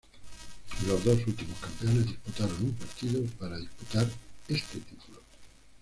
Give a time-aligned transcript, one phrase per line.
[0.87, 4.09] Los dos últimos campeones disputaron un partido para disputar
[4.47, 5.21] este título.